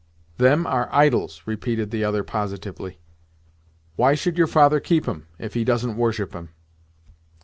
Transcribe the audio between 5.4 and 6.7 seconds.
he doesn't worship 'em."